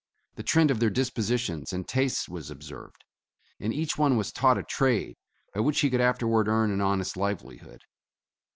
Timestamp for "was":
2.27-2.49, 4.17-4.31